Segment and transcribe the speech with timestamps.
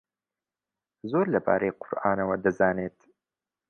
[1.09, 2.97] زۆر لەبارەی قورئانەوە دەزانێت.